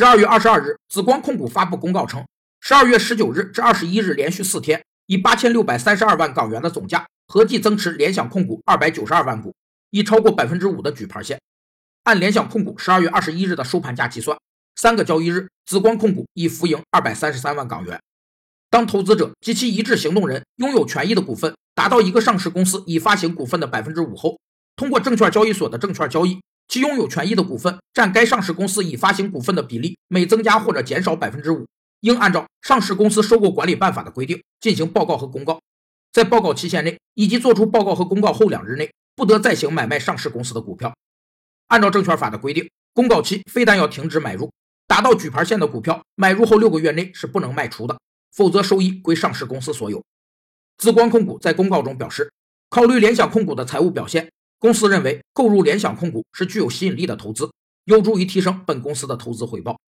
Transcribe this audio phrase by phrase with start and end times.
[0.00, 2.26] 十二月二十二日，紫光控股发布公告称，
[2.62, 9.54] 十二月十九日至二十一日连续四天，以八千六百三十二万港元的总价，合计增持联想控股二百九十二万股，
[9.90, 11.38] 已超过百分之五的举牌线。
[12.04, 14.38] 按联想控股十二月二十一日的收盘价计算，
[14.74, 18.00] 三个交易日，紫光控股已浮盈二百三十三万港元。
[18.70, 24.38] 当投资者及其一致行动人拥有权益的股份达到一个上市公司已发行股份的百分之五后，
[24.76, 26.40] 通过证券交易所的证券交易，
[26.70, 31.66] 其拥有权益的股份占该上市公司已发行股份的比例每增加或者减少百分之五，
[32.02, 35.60] 应按照上市公司收购管理办法的规定进行报告和公告，
[36.12, 40.94] 在报告期限内以及作出报告和公告后两日内，不得再行买卖上市公司的股票。
[41.66, 44.52] 按照证券法的规定，公告期非但要停止买入，
[44.86, 47.98] 达到举牌线的股票，买入后六个月内是不能卖出的，
[48.32, 50.00] 否则收益归上市公司所有。
[50.78, 52.32] 紫光控股在公告中表示，
[52.68, 57.50] 考虑联想控股的财务表现，公司认为购入联想控股是具有吸引力的投资，
[57.86, 59.80] 有助于提升本公司的投资回报。